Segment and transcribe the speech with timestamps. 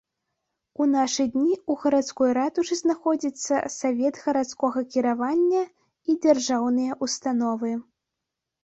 [0.85, 7.71] У нашы дні ў гарадской ратушы знаходзіцца савет гарадскога кіравання і дзяржаўныя ўстановы.